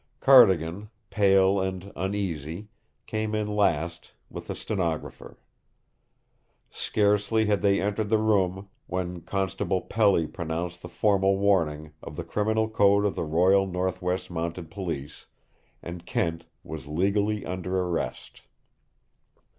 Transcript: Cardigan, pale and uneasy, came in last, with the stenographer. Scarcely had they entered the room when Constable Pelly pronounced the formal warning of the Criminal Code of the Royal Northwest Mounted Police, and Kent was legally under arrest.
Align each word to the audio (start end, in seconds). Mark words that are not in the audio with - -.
Cardigan, 0.19 0.89
pale 1.11 1.59
and 1.61 1.91
uneasy, 1.95 2.69
came 3.05 3.35
in 3.35 3.55
last, 3.55 4.13
with 4.31 4.47
the 4.47 4.55
stenographer. 4.55 5.37
Scarcely 6.71 7.45
had 7.45 7.61
they 7.61 7.79
entered 7.79 8.09
the 8.09 8.17
room 8.17 8.67
when 8.87 9.21
Constable 9.21 9.79
Pelly 9.79 10.25
pronounced 10.25 10.81
the 10.81 10.89
formal 10.89 11.37
warning 11.37 11.91
of 12.01 12.15
the 12.15 12.23
Criminal 12.23 12.67
Code 12.67 13.05
of 13.05 13.13
the 13.13 13.23
Royal 13.23 13.67
Northwest 13.67 14.31
Mounted 14.31 14.71
Police, 14.71 15.27
and 15.83 16.03
Kent 16.03 16.45
was 16.63 16.87
legally 16.87 17.45
under 17.45 17.79
arrest. 17.81 18.41